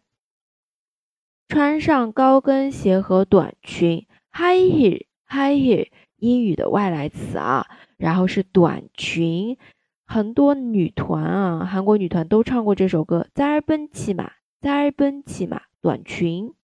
[1.46, 4.06] 穿上高跟鞋和短裙。
[4.32, 7.66] high heel high heel 英语的外来词啊。
[7.96, 9.56] 然后是短裙，
[10.06, 13.27] 很多女团啊，韩国女团都唱过这首歌。
[13.34, 16.55] 在尔奔骑马，在尔奔骑马，短裙。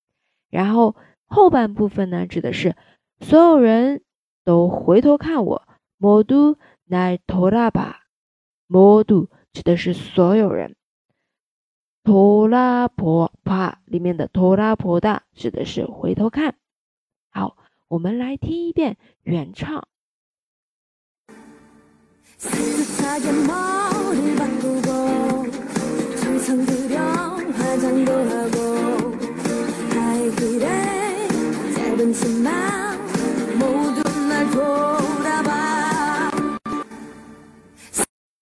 [0.51, 2.77] 然后后半部分呢，指的是
[3.21, 4.03] 所有人
[4.45, 5.63] 都回头看我。
[5.99, 7.95] 모두날돌아 봐，
[8.69, 10.75] 모두指的是所有人。
[12.05, 16.57] 돌아보 봐， 里面的돌아보다指的是回头看。
[17.31, 17.57] 好，
[17.90, 19.88] 我们来听一遍原唱。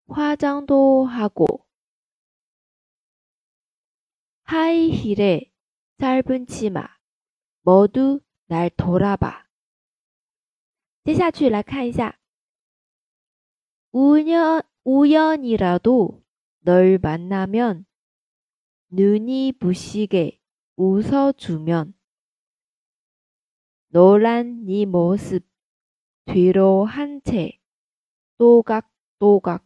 [0.09, 1.47] 화장도 하고
[4.45, 5.53] 하이힐에
[5.99, 6.89] 짧은 치마
[7.63, 9.47] 모두 날 돌아봐.
[11.05, 12.19] 接下去来看一下
[13.93, 16.23] 우연 우연이라도
[16.61, 17.87] 널 만나면
[18.89, 20.41] 눈이 부시게
[20.77, 21.94] 웃어주면
[23.95, 25.43] 노란 네 모습
[26.27, 27.59] 뒤로 한채
[28.39, 28.83] 多嘎
[29.19, 29.63] 多嘎，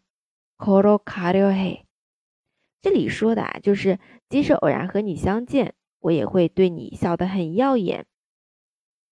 [0.57, 1.87] 可罗卡了嘿。
[2.81, 8.07] 这里说的啊，就是即使偶然和你相见，我也会对你笑得很耀眼。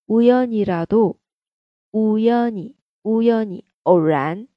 [0.07, 1.21] 乌哟尼拉杜，
[1.93, 4.49] 乌哟尼，乌哟尼，偶然。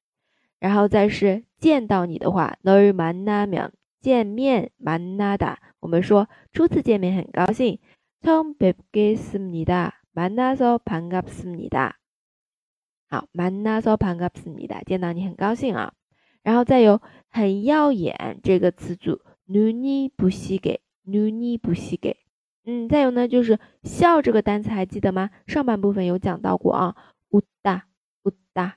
[0.60, 3.72] 然后再是见到你的话，너를만나 면，
[4.02, 5.58] 见面만나 다。
[5.82, 7.80] 我们说初次见面很高兴，
[8.22, 12.00] 처음뵙겠습니 다， 만나서반갑습니 다。
[13.10, 15.94] 好，만나서반갑습니 다， 见到你很高兴啊。
[16.44, 22.18] 然后再有很耀眼这个词组，눈이부시 게， 눈이부시 게。
[22.66, 25.30] 嗯，再有呢就是笑这个单词还记得吗？
[25.48, 26.96] 上半部分有讲到过啊，
[27.30, 27.82] 웃 다，
[28.24, 28.76] 웃 다。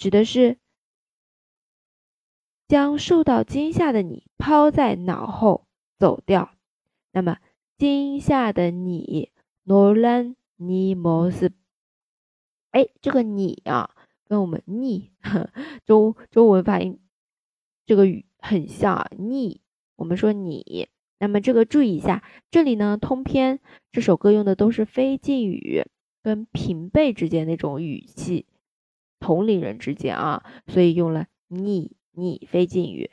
[0.00, 0.58] 指的是。
[2.68, 5.68] 将受到惊吓的你抛在脑后
[6.00, 6.50] 走掉。
[7.12, 7.38] 那么，
[7.78, 9.30] 惊吓的你，
[9.64, 11.52] 노란니모 습。
[12.72, 13.94] 哎，这个你啊，
[14.24, 15.12] 跟我们你
[15.84, 16.98] 中中文发音
[17.86, 19.08] 这个语很像啊。
[19.16, 19.60] 你，
[19.94, 20.88] 我们说你。
[21.20, 23.60] 那么这个注意一下，这里呢，通篇
[23.92, 25.84] 这首歌用的都是非敬语，
[26.20, 28.44] 跟平辈之间那种语气，
[29.20, 31.96] 同龄人之间啊，所以用了你。
[32.18, 33.10] 你非敬语，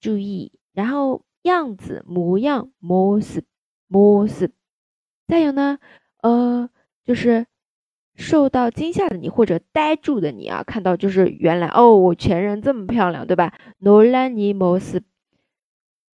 [0.00, 3.44] 注意，然后样子模样模式
[3.86, 4.50] 模式，
[5.28, 5.78] 再有呢，
[6.20, 6.68] 呃，
[7.04, 7.46] 就是
[8.16, 13.56] 受到惊吓的你或者呆住的你啊，看到就是原来哦，我前任这么漂亮，对吧？
[13.78, 15.04] 노란니模式，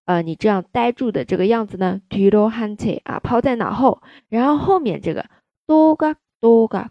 [0.05, 5.25] 呃，你这样呆住的这个样子呢，뒤로한채啊，抛在脑后，然后后面这个
[5.67, 6.91] 多嘎多嘎，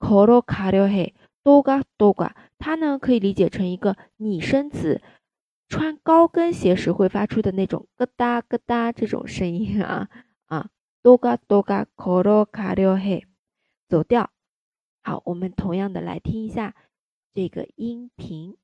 [0.00, 1.12] 걸어가려 해，
[1.45, 2.35] 多嘎多嘎。
[2.57, 4.99] 它呢可以理解成一个拟声词，
[5.69, 10.09] 穿高跟鞋时会发出的那种咯哒咯哒这种声音啊
[10.47, 10.69] 啊，
[11.03, 13.27] 多嘎多嘎可罗卡溜嘿，
[13.87, 14.31] 走调。
[15.03, 16.73] 好，我们同样的来听一下
[17.31, 18.57] 这个音频。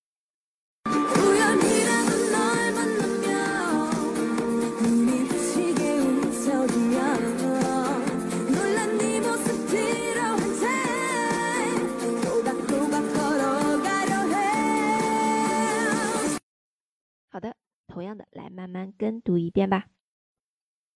[18.71, 19.89] 样的来慢慢跟读一遍吧。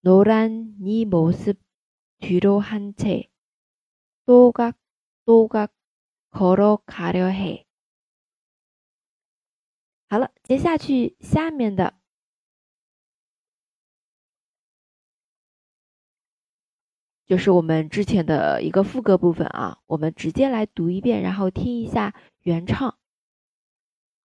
[0.00, 1.60] 노란 네 모습
[2.20, 3.28] 뒤로 한 채
[4.26, 5.72] 또각또각
[6.30, 7.66] 걸어가려 해.
[10.08, 11.94] 好了，接下去下面的
[17.28, 22.94] 就是我们之前的一个副歌部分啊，我们直接来读一遍，然后听一下原唱。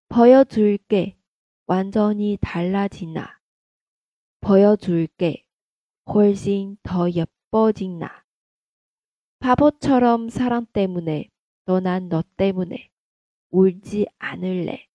[0.09, 1.15] 보여줄게
[1.65, 3.39] 완전히 달라진 나
[4.41, 5.45] 보여줄게
[6.07, 8.25] 훨씬 더 예뻐진 나
[9.39, 11.29] 바보처럼 사랑 때문에
[11.65, 12.89] 떠난 너 때문에
[13.51, 14.87] 울지 않을래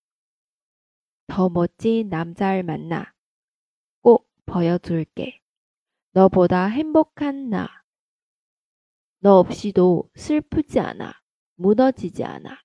[1.27, 3.13] 더 멋진 남자를 만나
[4.01, 5.39] 꼭 보여줄게
[6.11, 7.78] 너보다 행복한 나
[9.22, 11.12] 너 없이도 슬프지 않아.
[11.56, 12.56] 무너지지 않아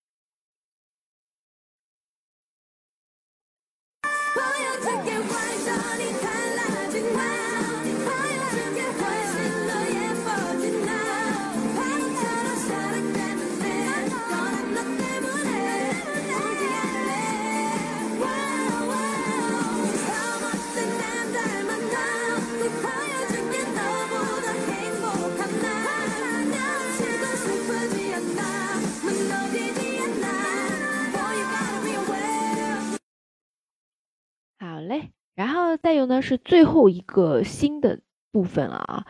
[34.84, 39.06] 嘞，然后再有呢是最后一个新的部分了啊，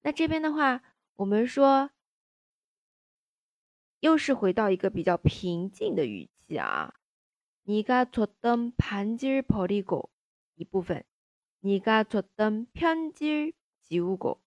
[0.04, 0.82] 那这边的话，
[1.16, 1.90] 我们说，
[4.00, 6.94] 又是回到一个比较平静的语气啊。
[7.64, 10.10] 你가줬던반지버리고
[10.54, 11.04] 一部分，
[11.60, 14.38] 你가줬던편지지우 고。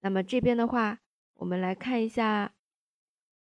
[0.00, 1.00] 那么这边的话，
[1.34, 2.54] 我们来看一下，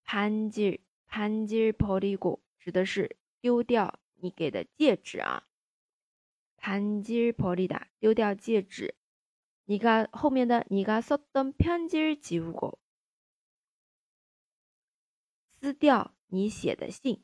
[0.06, 5.44] 반지반지버리고指的是丢掉你给的戒指啊。
[6.58, 8.96] 반지버리다丢掉戒指。
[9.70, 12.78] 你가后面的你가썼던편지를지우 고，
[15.60, 17.24] 撕掉你写的信。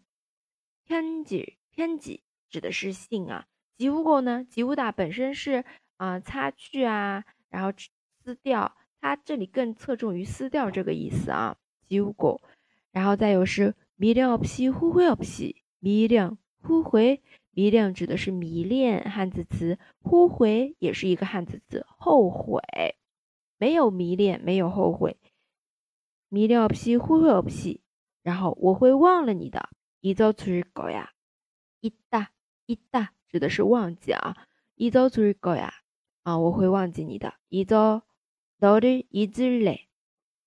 [0.88, 3.46] 편지偏지指的是信啊。
[3.78, 4.46] 지우고呢？
[4.50, 5.64] 지우다本身是
[5.98, 7.72] 啊擦去啊，然后
[8.24, 8.78] 撕掉。
[9.00, 11.58] 它这里更侧重于撕掉这个意思啊。
[11.88, 12.42] 지우 고，
[12.92, 17.22] 然后再有是미련없이후회없이미련 후회
[17.56, 22.62] 迷恋指的是迷恋，汉字词；后悔也是一个汉字词，后悔。
[23.58, 25.18] 没有迷恋，没有后悔。
[26.30, 27.82] 迷恋없이후회없이
[28.24, 29.70] 然后我会忘了你的。
[30.02, 31.10] 잊어줄거 야，
[31.82, 34.36] 잊다잊다指的是忘记啊。
[34.78, 35.70] 잊어줄거 야，
[36.24, 37.36] 啊，我会忘记你的。
[37.50, 39.82] 잊어너를잊을 래，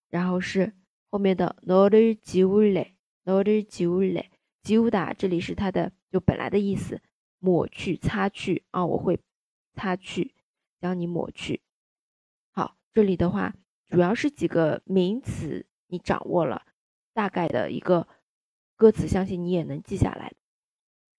[0.08, 0.72] 然后是
[1.10, 4.30] 后面的너를지울 래， 너를지울 래。
[4.62, 5.92] 지우다这里是它的。
[6.10, 7.00] 就本来的意思，
[7.38, 9.18] 抹去、擦去啊，我会
[9.74, 10.34] 擦去，
[10.80, 11.62] 将你抹去。
[12.52, 13.54] 好，这里的话
[13.88, 16.66] 主要是几个名词，你掌握了
[17.12, 18.08] 大概的一个
[18.76, 20.32] 歌词，相信你也能记下来。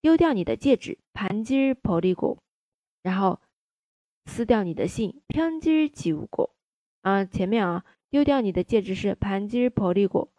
[0.01, 2.37] 丢掉你的戒指，盘지퍼리 고，
[3.01, 3.41] 然后
[4.25, 6.51] 撕掉你的信，편지지우 고。
[7.01, 10.29] 啊，前面啊，丢掉你的戒指是盘지퍼리 고，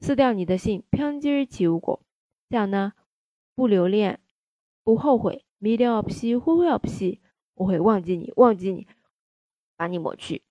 [0.00, 2.00] 撕掉你的信，편지지우 고。
[2.48, 2.94] 这样呢？
[3.54, 4.20] 不留恋，
[4.84, 5.44] 不后悔。
[5.60, 7.18] 미련없이후회없이
[7.54, 8.86] 我会忘记你，忘记你，
[9.76, 10.44] 把你抹去。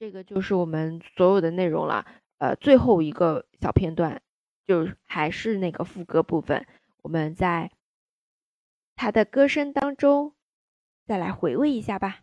[0.00, 2.06] 这个就是我们所有的内容了。
[2.38, 4.22] 呃，最后一个小片段，
[4.66, 6.66] 就还是那个副歌部分，
[7.02, 7.70] 我们在
[8.96, 10.34] 他的歌声当中
[11.06, 12.20] 再来回味一下吧。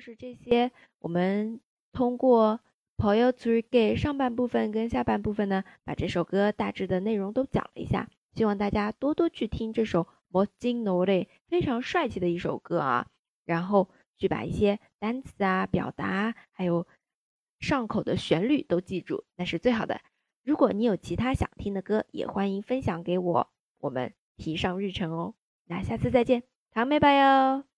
[0.00, 1.60] 就是这些我们
[1.92, 2.60] 通过
[2.96, 8.08] poyotree gay 上半部分跟下半部分呢把这首歌大致的内容都讲了一下。
[8.32, 13.08] 希望大家多多去听这首 MOSING no re 非常帅气的一首歌啊。
[13.44, 16.86] 然后去把一些单词啊表达还有
[17.58, 20.00] 上口的旋律都记住那是最好的。
[20.42, 25.34] 如果你有其他想听的歌也欢迎分享给我我们提上日程哦。
[25.66, 27.69] 那下次再见糖妹拜哟！